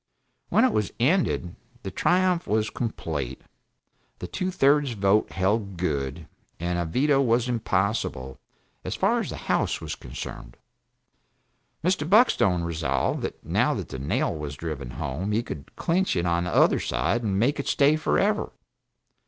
[0.49, 3.39] When it was ended the triumph was complete
[4.17, 6.27] the two thirds vote held good,
[6.59, 8.39] and a veto was impossible,
[8.83, 10.57] as far as the House was concerned!
[11.83, 12.09] Mr.
[12.09, 16.45] Buckstone resolved that now that the nail was driven home, he would clinch it on
[16.45, 18.53] the other side and make it stay forever.